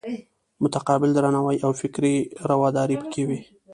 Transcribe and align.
متقابل 0.63 1.09
درناوی 1.13 1.57
او 1.65 1.71
فکري 1.81 2.15
روداري 2.49 2.95
پکې 3.01 3.21
وي. 3.27 3.39